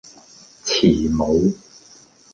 [0.63, 1.53] 慈母